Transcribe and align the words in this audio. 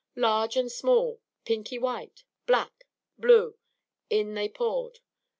Large 0.15 0.55
and 0.57 0.71
small, 0.71 1.21
pinky 1.45 1.77
white, 1.77 2.23
black, 2.47 2.87
blue, 3.19 3.59
in 4.09 4.33
they 4.33 4.49
poured. 4.49 4.97